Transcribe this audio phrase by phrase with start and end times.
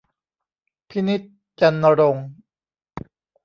[0.89, 1.21] พินิจ
[1.59, 2.29] จันทร์ณรงค์